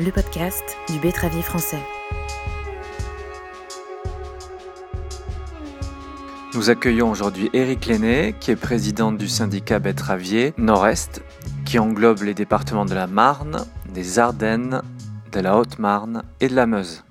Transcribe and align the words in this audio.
le 0.00 0.12
podcast 0.12 0.78
du 0.90 0.98
betteravier 0.98 1.42
français. 1.42 1.80
Nous 6.54 6.70
accueillons 6.70 7.10
aujourd'hui 7.10 7.50
Éric 7.52 7.86
Lenné, 7.86 8.34
qui 8.40 8.50
est 8.50 8.60
présidente 8.60 9.18
du 9.18 9.28
syndicat 9.28 9.78
betteravier 9.78 10.54
Nord-Est, 10.56 11.22
qui 11.66 11.78
englobe 11.78 12.22
les 12.22 12.32
départements 12.32 12.86
de 12.86 12.94
la 12.94 13.06
Marne, 13.06 13.66
des 13.92 14.18
Ardennes, 14.18 14.80
de 15.32 15.40
la 15.40 15.58
Haute-Marne 15.58 16.22
et 16.40 16.48
de 16.48 16.54
la 16.54 16.66
Meuse. 16.66 17.04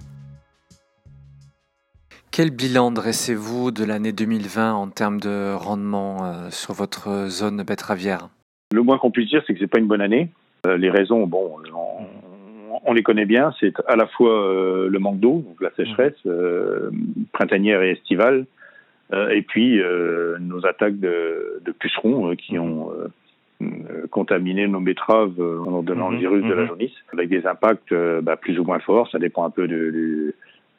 Quel 2.32 2.50
bilan 2.50 2.92
dressez-vous 2.92 3.70
de 3.70 3.84
l'année 3.84 4.14
2020 4.14 4.74
en 4.74 4.88
termes 4.88 5.20
de 5.20 5.54
rendement 5.54 6.26
euh, 6.26 6.50
sur 6.50 6.74
votre 6.74 7.28
zone 7.28 7.62
betteravière? 7.62 8.30
Le 8.74 8.82
moins 8.82 8.98
qu'on 8.98 9.12
puisse 9.12 9.30
dire, 9.30 9.44
c'est 9.46 9.54
que 9.54 9.60
c'est 9.60 9.68
pas 9.68 9.80
une 9.80 9.88
bonne 9.88 10.02
année. 10.02 10.32
Euh, 10.66 10.78
les 10.78 10.90
raisons, 10.90 11.26
bon, 11.28 11.58
on, 12.86 12.94
les 12.94 13.04
connaît 13.04 13.26
bien. 13.26 13.54
C'est 13.60 13.74
à 13.88 13.96
la 13.96 14.08
fois 14.08 14.32
euh, 14.32 14.90
le 14.90 15.00
manque 15.00 15.20
d'eau, 15.20 15.44
donc 15.46 15.62
la 15.62 15.72
sécheresse 15.72 16.22
printanière 17.32 17.82
et 17.82 17.92
estivale, 17.92 18.46
et 19.14 19.42
puis 19.42 19.82
nos 20.40 20.66
attaques 20.66 21.00
de, 21.00 21.62
pucerons 21.80 22.36
qui 22.36 22.60
ont 22.60 22.92
contaminé 24.12 24.68
nos 24.68 24.80
betteraves 24.80 25.40
en 25.40 25.82
donnant 25.82 26.10
le 26.10 26.16
mhm, 26.16 26.20
virus 26.22 26.44
de 26.46 26.54
la 26.54 26.62
mhm. 26.62 26.68
jaunisse, 26.68 26.96
avec 27.12 27.30
des 27.30 27.46
impacts 27.48 27.94
bah, 28.22 28.38
plus 28.38 28.60
ou 28.60 28.64
moins 28.64 28.80
forts. 28.80 29.10
Ça 29.12 29.20
dépend 29.20 29.46
un 29.46 29.50
peu 29.50 29.68
du 29.68 30.34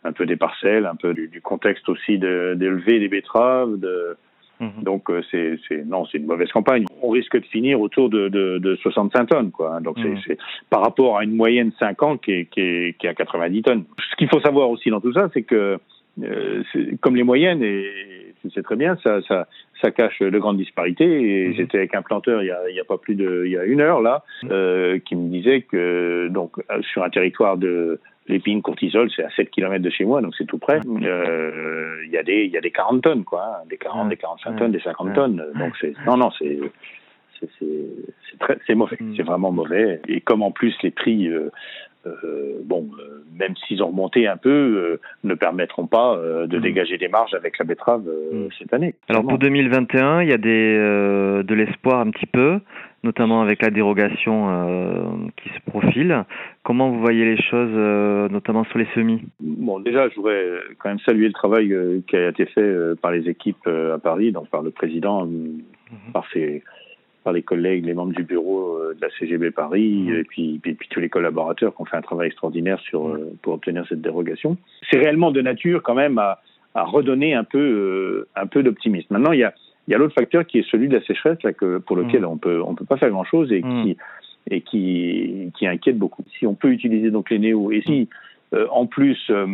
un 0.05 0.13
peu 0.13 0.27
des 0.27 0.37
parcelles, 0.37 0.87
un 0.87 0.95
peu 0.95 1.13
du, 1.13 1.29
du 1.29 1.41
contexte 1.41 1.89
aussi 1.89 2.19
d'élever 2.19 2.99
des 3.01 3.09
betteraves. 3.09 3.79
De, 3.79 4.17
mhm. 4.61 4.83
Donc 4.83 5.11
euh, 5.11 5.23
c'est 5.31 5.85
non, 5.87 6.05
c'est 6.07 6.19
une 6.19 6.27
mauvaise 6.27 6.51
campagne. 6.53 6.85
On 7.03 7.11
risque 7.11 7.37
de 7.37 7.47
finir 7.47 7.81
autour 7.81 8.09
de, 8.09 8.29
de, 8.29 8.59
de 8.59 8.77
65 8.77 9.27
tonnes, 9.27 9.51
quoi. 9.51 9.81
Donc 9.81 9.99
mhm. 9.99 10.19
c'est 10.27 10.39
par 10.69 10.83
rapport 10.83 11.19
à 11.19 11.25
une 11.25 11.35
moyenne 11.35 11.73
5 11.79 12.03
ans 12.03 12.17
qui 12.17 12.33
est, 12.33 12.45
qui 12.47 12.61
est, 12.61 12.99
qui 12.99 13.07
est 13.07 13.11
à 13.11 13.15
90 13.15 13.63
tonnes. 13.63 13.85
Ce 14.11 14.17
qu'il 14.17 14.29
faut 14.29 14.41
savoir 14.41 14.71
aussi 14.71 14.91
dans 14.91 15.01
tout 15.01 15.13
ça, 15.13 15.29
c'est 15.35 15.43
que 15.43 15.79
euh, 16.23 16.63
comme 17.01 17.17
les 17.17 17.23
moyennes, 17.23 17.63
et 17.63 17.87
tu 18.43 18.51
sais 18.51 18.63
très 18.63 18.77
bien, 18.77 18.97
ça, 19.03 19.21
ça, 19.23 19.47
ça 19.81 19.91
cache 19.91 20.21
de 20.21 20.39
grandes 20.39 20.59
disparités. 20.59 21.05
Et 21.05 21.49
mhm. 21.49 21.55
j'étais 21.55 21.79
avec 21.79 21.95
un 21.95 22.03
planteur 22.03 22.43
il 22.43 22.47
y, 22.47 22.51
a, 22.51 22.69
il 22.69 22.77
y 22.77 22.81
a 22.81 22.85
pas 22.85 22.99
plus 22.99 23.15
de, 23.15 23.45
il 23.47 23.53
y 23.53 23.59
a 23.59 23.65
une 23.65 23.81
heure 23.81 24.01
là, 24.01 24.25
euh, 24.51 24.99
qui 24.99 25.17
me 25.17 25.29
disait 25.31 25.63
que 25.63 26.29
donc 26.29 26.57
sur 26.93 27.03
un 27.03 27.11
territoire 27.11 27.57
de 27.57 28.01
L'épine 28.31 28.63
cortisol, 28.63 29.11
c'est 29.15 29.25
à 29.25 29.31
7 29.31 29.51
km 29.51 29.83
de 29.83 29.91
chez 29.91 30.05
moi, 30.05 30.23
donc 30.23 30.35
c'est 30.39 30.47
tout 30.47 30.59
près. 30.59 30.81
Euh, 30.87 31.97
il 32.05 32.11
y 32.11 32.17
a 32.17 32.23
des 32.23 32.47
y 32.47 32.57
a 32.57 32.61
des 32.61 32.71
40 32.71 33.03
tonnes 33.03 33.25
quoi, 33.25 33.43
hein. 33.45 33.67
des 33.69 33.77
40, 33.77 34.09
des 34.09 34.17
45 34.17 34.57
tonnes, 34.57 34.73
des 34.73 34.81
50 34.81 35.15
tonnes. 35.15 35.45
Donc 35.59 35.75
c'est 35.81 35.95
non 36.07 36.17
non 36.17 36.31
c'est 36.39 36.61
c'est 37.59 38.39
très 38.39 38.59
c'est 38.67 38.75
mauvais, 38.75 38.97
mm. 39.01 39.15
c'est 39.17 39.23
vraiment 39.23 39.51
mauvais. 39.51 40.01
Et 40.09 40.21
comme 40.21 40.43
en 40.43 40.53
plus 40.53 40.75
les 40.83 40.91
prix 40.91 41.29
euh, 41.29 41.51
euh, 42.07 42.61
bon, 42.65 42.89
euh, 42.99 43.25
même 43.37 43.55
s'ils 43.67 43.83
ont 43.83 43.89
remonté 43.89 44.27
un 44.27 44.37
peu, 44.37 44.99
ne 45.25 45.35
permettront 45.35 45.87
pas 45.87 46.17
de 46.17 46.57
mm. 46.57 46.61
dégager 46.61 46.99
des 46.99 47.09
marges 47.09 47.35
avec 47.35 47.59
la 47.59 47.65
betterave 47.65 48.05
mm. 48.33 48.49
cette 48.59 48.73
année. 48.73 48.95
Alors 49.09 49.27
pour 49.27 49.39
2021, 49.39 50.23
il 50.23 50.29
y 50.29 50.33
a 50.33 50.39
des, 50.39 50.77
de 50.79 51.55
l'espoir 51.55 52.01
un 52.01 52.11
petit 52.11 52.27
peu 52.27 52.61
notamment 53.03 53.41
avec 53.43 53.63
la 53.63 53.71
dérogation 53.71 54.49
euh, 54.51 55.03
qui 55.37 55.49
se 55.49 55.71
profile. 55.71 56.25
Comment 56.63 56.91
vous 56.91 57.01
voyez 57.01 57.25
les 57.25 57.41
choses, 57.41 57.73
euh, 57.73 58.29
notamment 58.29 58.65
sur 58.65 58.79
les 58.79 58.87
semis? 58.95 59.23
Bon, 59.41 59.81
déjà, 59.81 60.09
je 60.09 60.17
voudrais 60.17 60.47
quand 60.79 60.91
même 60.91 60.99
saluer 61.01 61.27
le 61.27 61.33
travail 61.33 61.73
euh, 61.73 62.01
qui 62.07 62.17
a 62.17 62.29
été 62.29 62.47
fait 62.47 63.01
par 63.01 63.13
les 63.13 63.29
équipes 63.29 63.67
à 63.67 63.99
Paris, 63.99 64.33
donc 64.33 64.49
par 64.49 64.63
le 64.63 64.71
président, 64.71 65.27
mhm. 65.27 65.63
par 66.13 66.25
ses 66.33 66.63
par 67.23 67.35
les 67.35 67.43
collègues, 67.43 67.85
les 67.85 67.93
membres 67.93 68.15
du 68.15 68.23
bureau 68.23 68.79
de 68.95 68.99
la 68.99 69.11
CGB 69.11 69.51
Paris, 69.51 70.07
mhm. 70.09 70.15
et, 70.15 70.25
puis, 70.25 70.59
puis, 70.59 70.89
tous 70.89 71.01
les 71.01 71.11
collaborateurs 71.11 71.75
qui 71.75 71.83
ont 71.83 71.85
fait 71.85 71.99
un 71.99 72.03
travail 72.03 72.29
extraordinaire 72.29 72.81
sur, 72.81 73.09
mhm. 73.09 73.37
pour 73.43 73.55
obtenir 73.55 73.85
cette 73.89 74.01
dérogation. 74.01 74.57
C'est 74.91 74.99
réellement 74.99 75.31
de 75.31 75.43
nature 75.43 75.83
quand 75.83 75.95
même 75.95 76.17
à, 76.19 76.41
à 76.75 76.85
redonner 76.85 77.35
un 77.35 77.45
peu, 77.45 78.27
un 78.37 78.47
peu 78.47 78.63
d'optimisme. 78.63 79.07
Maintenant, 79.11 79.33
il 79.33 79.41
y 79.41 79.45
a, 79.45 79.53
il 79.91 79.95
y 79.95 79.97
a 79.97 79.99
l'autre 79.99 80.15
facteur 80.15 80.47
qui 80.47 80.61
est 80.61 80.71
celui 80.71 80.87
de 80.87 80.97
la 80.97 81.03
sécheresse, 81.03 81.43
là, 81.43 81.53
que, 81.53 81.79
pour 81.79 81.97
lequel 81.97 82.21
mm. 82.21 82.27
on 82.27 82.37
peut, 82.37 82.63
on 82.65 82.77
peut 82.77 82.85
pas 82.85 82.97
faire 82.97 83.11
grand-chose 83.11 83.51
et, 83.51 83.61
mm. 83.61 83.83
qui, 83.83 83.97
et 84.49 84.61
qui, 84.61 85.51
qui 85.59 85.67
inquiète 85.67 85.99
beaucoup. 85.99 86.23
Si 86.39 86.47
on 86.47 86.55
peut 86.55 86.71
utiliser 86.71 87.11
donc 87.11 87.29
les 87.29 87.41
néos 87.41 87.73
et 87.73 87.83
si 87.85 88.03
mm. 88.03 88.55
euh, 88.55 88.67
en 88.71 88.87
plus, 88.87 89.19
euh, 89.31 89.47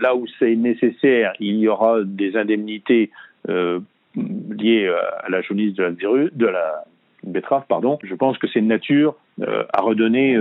là 0.00 0.16
où 0.16 0.24
c'est 0.38 0.56
nécessaire, 0.56 1.34
il 1.38 1.56
y 1.56 1.68
aura 1.68 1.98
des 2.02 2.34
indemnités 2.34 3.10
euh, 3.50 3.80
liées 4.16 4.90
à 5.22 5.28
la 5.28 5.42
jaunisse 5.42 5.74
de 5.74 5.82
la, 5.82 5.90
de 5.90 6.46
la 6.46 6.84
betterave, 7.22 7.64
pardon, 7.68 7.98
je 8.02 8.14
pense 8.14 8.38
que 8.38 8.46
c'est 8.46 8.60
une 8.60 8.68
nature 8.68 9.16
à 9.40 9.80
redonner 9.80 10.38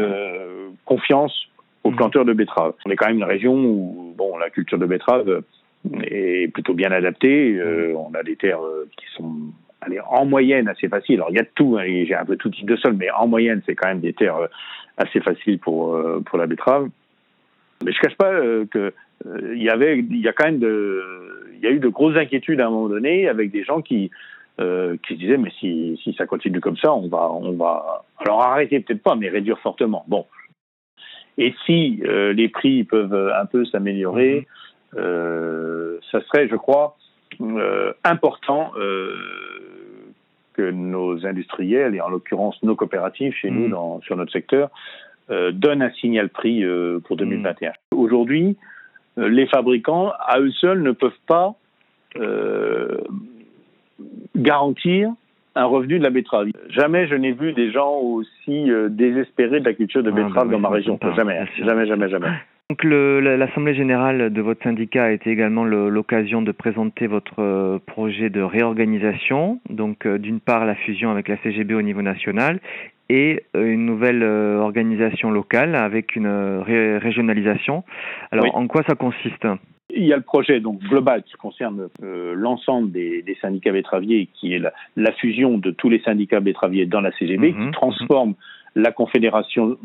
confiance 0.83 1.47
aux 1.83 1.91
planteurs 1.91 2.25
de 2.25 2.33
betteraves. 2.33 2.73
On 2.85 2.89
est 2.89 2.95
quand 2.95 3.07
même 3.07 3.17
une 3.17 3.23
région 3.23 3.55
où 3.55 4.13
bon, 4.17 4.37
la 4.37 4.49
culture 4.49 4.77
de 4.77 4.85
betterave 4.85 5.43
est 6.03 6.51
plutôt 6.53 6.73
bien 6.73 6.91
adapté. 6.91 7.55
Euh, 7.55 7.93
on 7.95 8.13
a 8.13 8.23
des 8.23 8.35
terres 8.35 8.63
euh, 8.63 8.87
qui 8.97 9.05
sont 9.15 9.33
allez, 9.81 9.99
en 9.99 10.25
moyenne 10.25 10.67
assez 10.67 10.87
faciles. 10.87 11.15
Alors 11.15 11.31
il 11.31 11.37
y 11.37 11.41
a 11.41 11.45
tout, 11.55 11.77
hein, 11.79 11.83
j'ai 11.85 12.15
un 12.15 12.25
peu 12.25 12.35
tout 12.35 12.49
type 12.49 12.69
de 12.69 12.75
sol, 12.75 12.95
mais 12.97 13.09
en 13.11 13.27
moyenne 13.27 13.61
c'est 13.65 13.75
quand 13.75 13.87
même 13.87 13.99
des 13.99 14.13
terres 14.13 14.37
euh, 14.37 14.47
assez 14.97 15.19
faciles 15.21 15.59
pour 15.59 15.97
pour 16.25 16.37
la 16.37 16.47
betterave. 16.47 16.89
Mais 17.83 17.91
je 17.91 17.99
cache 17.99 18.15
pas 18.15 18.31
que 18.69 18.93
il 19.25 19.63
y 19.63 19.69
avait, 19.69 19.99
il 19.99 20.21
y 20.21 20.27
a 20.27 20.33
quand 20.33 20.45
même 20.45 20.61
il 20.61 21.59
y 21.63 21.67
a 21.67 21.71
eu 21.71 21.79
de 21.79 21.87
grosses 21.87 22.17
inquiétudes 22.17 22.61
à 22.61 22.67
un 22.67 22.69
moment 22.69 22.89
donné 22.89 23.27
avec 23.27 23.51
des 23.51 23.63
gens 23.63 23.81
qui 23.81 24.11
qui 24.59 25.13
se 25.13 25.19
disaient 25.19 25.37
mais 25.37 25.49
si 25.59 25.99
si 26.03 26.13
ça 26.13 26.27
continue 26.27 26.59
comme 26.59 26.77
ça, 26.77 26.93
on 26.93 27.07
va 27.07 27.31
on 27.31 27.53
va 27.53 28.03
alors 28.19 28.43
arrêter 28.43 28.79
peut-être 28.81 29.01
pas, 29.01 29.15
mais 29.15 29.29
réduire 29.29 29.57
fortement. 29.59 30.05
Bon. 30.07 30.27
Et 31.39 31.55
si 31.65 32.03
les 32.05 32.49
prix 32.49 32.83
peuvent 32.83 33.31
un 33.35 33.45
peu 33.45 33.65
s'améliorer, 33.65 34.45
euh, 34.45 34.60
ça 34.93 36.21
serait, 36.21 36.47
je 36.47 36.55
crois, 36.55 36.97
euh, 37.39 37.93
important 38.03 38.71
euh, 38.77 39.15
que 40.53 40.69
nos 40.69 41.25
industriels, 41.25 41.95
et 41.95 42.01
en 42.01 42.09
l'occurrence 42.09 42.61
nos 42.61 42.75
coopératives 42.75 43.33
chez 43.33 43.49
nous 43.49 43.67
mm. 43.67 43.71
dans, 43.71 44.01
sur 44.01 44.15
notre 44.17 44.31
secteur, 44.31 44.69
donnent 45.53 45.81
un 45.81 45.91
signal 45.91 46.27
prix 46.27 46.61
pour 47.05 47.15
2021. 47.15 47.69
Mm. 47.69 47.73
Aujourd'hui, 47.97 48.57
les 49.15 49.47
fabricants, 49.47 50.11
à 50.19 50.39
eux 50.41 50.51
seuls, 50.51 50.81
ne 50.81 50.91
peuvent 50.91 51.13
pas 51.25 51.55
garantir 54.35 55.11
un 55.55 55.65
revenu 55.65 55.99
de 55.99 56.03
la 56.03 56.09
betterave. 56.09 56.47
Jamais 56.67 57.07
je 57.07 57.15
n'ai 57.15 57.31
vu 57.31 57.53
des 57.53 57.71
gens 57.71 57.95
aussi 57.95 58.69
désespérés 58.89 59.61
de 59.61 59.65
la 59.65 59.73
culture 59.73 60.03
de 60.03 60.09
ah, 60.09 60.15
betterave 60.15 60.47
bah 60.47 60.51
dans 60.51 60.59
ma 60.59 60.69
région. 60.69 60.99
Jamais, 61.15 61.47
jamais, 61.59 61.87
jamais, 61.87 62.09
jamais. 62.09 62.27
Donc 62.71 62.85
l'Assemblée 62.85 63.75
générale 63.75 64.31
de 64.31 64.41
votre 64.41 64.63
syndicat 64.63 65.03
a 65.03 65.11
été 65.11 65.29
également 65.29 65.65
l'occasion 65.65 66.41
de 66.41 66.53
présenter 66.53 67.05
votre 67.05 67.39
euh, 67.39 67.79
projet 67.85 68.29
de 68.29 68.41
réorganisation. 68.41 69.59
Donc 69.69 70.05
euh, 70.05 70.17
d'une 70.17 70.39
part 70.39 70.65
la 70.65 70.75
fusion 70.75 71.11
avec 71.11 71.27
la 71.27 71.35
CGB 71.43 71.73
au 71.73 71.81
niveau 71.81 72.01
national 72.01 72.61
et 73.09 73.43
euh, 73.57 73.73
une 73.73 73.85
nouvelle 73.85 74.23
organisation 74.23 75.31
locale 75.31 75.75
avec 75.75 76.15
une 76.15 76.29
régionalisation. 76.29 77.83
Alors 78.31 78.55
en 78.55 78.67
quoi 78.67 78.83
ça 78.87 78.95
consiste? 78.95 79.45
Il 79.89 80.05
y 80.05 80.13
a 80.13 80.15
le 80.15 80.23
projet 80.23 80.61
donc 80.61 80.79
global 80.79 81.23
qui 81.23 81.33
concerne 81.33 81.89
l'ensemble 82.01 82.89
des, 82.93 83.37
syndicats 83.41 83.73
betteraviers, 83.73 84.29
qui 84.33 84.53
est 84.53 84.61
la, 84.95 85.11
fusion 85.19 85.57
de 85.57 85.71
tous 85.71 85.89
les 85.89 85.99
syndicats 86.03 86.39
betteraviers 86.39 86.85
dans 86.85 87.01
la 87.01 87.11
CGB, 87.11 87.51
qui 87.51 87.59
mhm, 87.59 87.71
transforme 87.71 88.29
mhm. 88.29 88.83
la 88.83 88.93
Confédération 88.93 89.77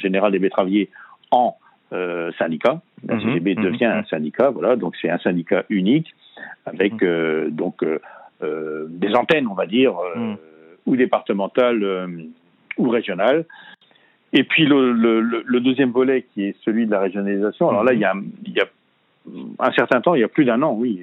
générale 0.00 0.32
des 0.32 0.40
betteraviers 0.40 0.88
en 1.30 1.54
euh, 1.94 2.32
syndicat. 2.38 2.80
La 3.06 3.20
CGB 3.20 3.54
mhm, 3.54 3.60
mhm, 3.60 3.70
devient 3.70 3.84
un 3.84 3.98
mhm. 3.98 4.06
syndicat, 4.06 4.50
voilà, 4.50 4.74
donc 4.74 4.96
c'est 5.00 5.10
un 5.10 5.18
syndicat 5.18 5.64
unique 5.68 6.12
avec 6.66 7.02
euh, 7.02 7.50
donc 7.50 7.84
euh, 7.84 8.86
des 8.88 9.14
antennes, 9.14 9.46
on 9.46 9.54
va 9.54 9.66
dire, 9.66 9.94
ou 10.86 10.96
départementales 10.96 12.08
ou 12.78 12.88
régionales. 12.88 13.44
Et 14.32 14.42
puis 14.42 14.66
le, 14.66 15.60
deuxième 15.60 15.90
volet 15.90 16.26
qui 16.34 16.46
est 16.46 16.56
celui 16.64 16.86
de 16.86 16.90
la 16.90 17.00
régionalisation. 17.00 17.68
Alors 17.68 17.84
là, 17.84 17.92
il 17.92 18.00
y 18.00 18.04
a, 18.04 18.14
il 18.44 18.52
y 18.52 18.60
a 18.60 18.66
un 19.60 19.72
certain 19.72 20.00
temps, 20.00 20.16
il 20.16 20.20
y 20.22 20.24
a 20.24 20.28
plus 20.28 20.44
d'un 20.44 20.60
an, 20.62 20.72
oui, 20.72 21.00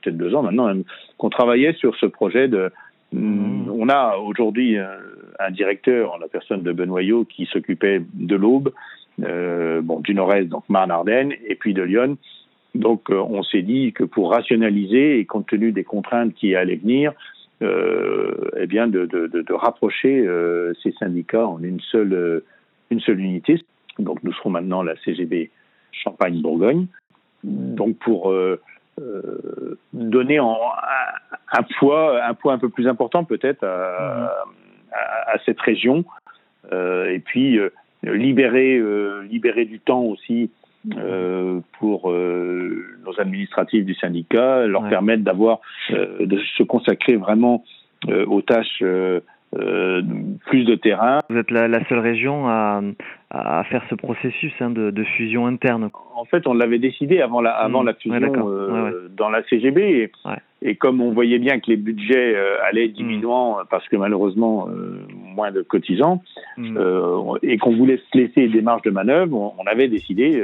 peut-être 0.00 0.16
deux 0.16 0.34
ans 0.34 0.42
maintenant, 0.42 0.72
qu'on 1.18 1.30
travaillait 1.30 1.74
sur 1.74 1.94
ce 1.96 2.06
projet 2.06 2.48
de. 2.48 2.72
On 3.14 3.88
a 3.90 4.16
aujourd'hui 4.16 4.76
un, 4.78 5.50
directeur 5.50 6.14
en 6.14 6.18
la 6.18 6.28
personne 6.28 6.62
de 6.62 6.72
Benoît 6.72 7.02
qui 7.28 7.46
s'occupait 7.46 8.02
de 8.14 8.36
l'Aube, 8.36 8.70
euh, 8.70 9.01
bon, 9.22 10.00
du 10.00 10.14
nord-est, 10.14 10.48
donc 10.48 10.64
Marne-Ardenne, 10.68 11.32
et 11.46 11.54
puis 11.54 11.74
de 11.74 11.82
Lyon. 11.82 12.16
Donc 12.74 13.10
euh, 13.10 13.18
on 13.18 13.42
s'est 13.42 13.62
dit 13.62 13.92
que 13.92 14.04
pour 14.04 14.30
rationaliser 14.30 15.18
et 15.18 15.26
compte 15.26 15.46
tenu 15.46 15.72
des 15.72 15.84
contraintes 15.84 16.34
qui 16.34 16.54
allaient 16.54 16.76
venir, 16.76 17.12
euh, 17.62 18.50
eh 18.56 18.66
bien 18.66 18.86
de, 18.88 19.52
rapprocher 19.52 20.26
euh, 20.26 20.72
ces 20.82 20.92
syndicats 20.92 21.46
en 21.46 21.62
une 21.62 21.80
seule, 21.80 22.42
une 22.90 23.00
seule 23.00 23.20
unité. 23.20 23.62
Donc 23.98 24.22
nous 24.22 24.32
serons 24.32 24.50
maintenant 24.50 24.82
la 24.82 24.96
CGB 25.04 25.50
Champagne-Bourgogne. 25.92 26.86
Donc 27.44 27.98
pour 27.98 28.34
donner 29.92 30.38
un, 30.38 31.62
poids, 31.78 32.24
un 32.24 32.34
poids 32.34 32.52
un 32.52 32.58
peu 32.58 32.68
plus 32.68 32.88
important 32.88 33.24
peut-être 33.24 33.64
à, 33.64 35.38
cette 35.44 35.60
région. 35.60 36.04
et 36.72 37.20
puis 37.24 37.58
libérer, 38.02 38.80
libérer 39.30 39.64
du 39.64 39.80
temps 39.80 40.02
aussi 40.02 40.50
pour 41.78 42.12
nos 42.12 43.20
administratifs 43.20 43.84
du 43.84 43.94
syndicat, 43.94 44.66
leur 44.66 44.88
permettre 44.88 45.22
d'avoir, 45.22 45.60
de 45.90 46.38
se 46.56 46.62
consacrer 46.62 47.16
vraiment 47.16 47.64
aux 48.08 48.42
tâches 48.42 48.82
euh, 49.54 50.00
plus 50.46 50.64
de 50.64 50.76
terrain. 50.76 51.20
Vous 51.28 51.36
êtes 51.36 51.50
la, 51.50 51.68
la 51.68 51.86
seule 51.86 51.98
région 51.98 52.48
à, 52.48 52.80
à, 53.28 53.64
faire 53.64 53.84
ce 53.90 53.94
processus 53.94 54.52
hein, 54.60 54.70
de, 54.70 54.90
de, 54.90 55.04
fusion 55.04 55.46
interne. 55.46 55.90
En 56.16 56.24
fait, 56.24 56.46
on 56.46 56.54
l'avait 56.54 56.78
décidé 56.78 57.20
avant 57.20 57.42
la, 57.42 57.50
avant 57.50 57.82
mmh. 57.82 57.86
la 57.86 57.94
fusion 57.94 58.48
euh, 58.48 59.08
dans 59.14 59.28
la 59.28 59.42
CGB. 59.44 59.80
Et, 59.82 60.12
et, 60.62 60.76
comme 60.76 61.02
on 61.02 61.12
voyait 61.12 61.38
bien 61.38 61.60
que 61.60 61.70
les 61.70 61.76
budgets 61.76 62.34
euh, 62.34 62.64
allaient 62.64 62.88
mmh. 62.88 62.92
diminuant 62.92 63.58
parce 63.70 63.86
que 63.88 63.96
malheureusement 63.96 64.68
moins 65.32 65.50
de 65.50 65.62
cotisants 65.62 66.22
mmh. 66.56 66.78
et 67.42 67.58
qu'on 67.58 67.76
voulait 67.76 68.00
se 68.12 68.18
laisser 68.18 68.48
des 68.48 68.62
marges 68.62 68.82
de 68.82 68.90
manœuvre, 68.90 69.36
on, 69.36 69.54
on 69.58 69.66
avait 69.66 69.88
décidé 69.88 70.42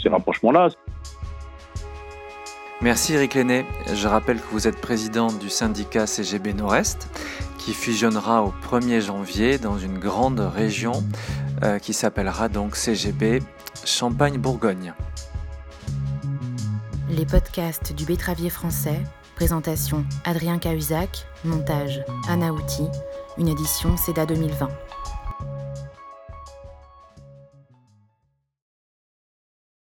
ces 0.00 0.08
rapprochements-là. 0.08 0.68
Merci 2.80 3.14
Eric 3.14 3.34
Lenné. 3.34 3.64
Je 3.92 4.06
rappelle 4.06 4.36
que 4.36 4.46
vous 4.52 4.68
êtes 4.68 4.80
président 4.80 5.26
du 5.32 5.48
syndicat 5.48 6.06
CGB 6.06 6.52
Nord-Est 6.52 7.08
qui 7.58 7.74
fusionnera 7.74 8.44
au 8.44 8.52
1er 8.62 9.00
janvier 9.04 9.58
dans 9.58 9.76
une 9.76 9.98
grande 9.98 10.40
région 10.40 10.92
euh, 11.64 11.78
qui 11.78 11.92
s'appellera 11.92 12.48
donc 12.48 12.76
CGB 12.76 13.40
Champagne-Bourgogne. 13.84 14.94
Les 17.10 17.26
podcasts 17.26 17.94
du 17.94 18.04
Bétravier 18.06 18.48
français, 18.48 19.02
présentation 19.38 20.04
Adrien 20.24 20.58
Cahuzac, 20.58 21.24
montage 21.44 22.02
Anna 22.28 22.52
Outi, 22.52 22.82
une 23.38 23.46
édition 23.46 23.96
CEDA 23.96 24.26
2020. 24.26 24.68